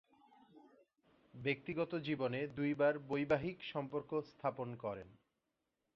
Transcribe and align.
ব্যক্তিগত 1.33 1.91
জীবনে 2.07 2.39
দুইবার 2.57 2.93
বৈবাহিক 3.09 3.57
সম্পর্ক 3.73 4.09
স্থাপন 4.31 4.69
করেন। 4.75 5.09